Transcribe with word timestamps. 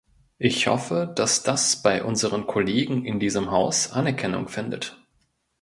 Ich 0.39 0.65
hoffe, 0.65 1.13
dass 1.15 1.43
das 1.43 1.83
bei 1.83 2.03
unseren 2.03 2.47
Kollegen 2.47 3.05
in 3.05 3.19
diesem 3.19 3.51
Haus 3.51 3.91
Anerkennung 3.91 4.47
findet. 4.47 4.97